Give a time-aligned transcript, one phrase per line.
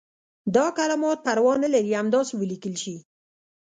[0.55, 2.95] دا کلمات پروا نه لري همداسې ولیکل شي.